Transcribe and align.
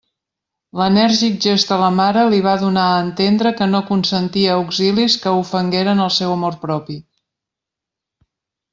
L'enèrgic 0.79 1.35
gest 1.45 1.73
de 1.73 1.77
la 1.81 1.89
mare 1.97 2.23
li 2.35 2.39
va 2.47 2.55
donar 2.63 2.87
a 2.95 2.97
entendre 3.03 3.53
que 3.61 3.69
no 3.75 3.83
consentia 3.93 4.57
auxilis 4.57 5.21
que 5.27 5.37
ofengueren 5.45 6.05
el 6.09 6.15
seu 6.21 6.37
amor 6.41 6.61
propi. 6.67 7.01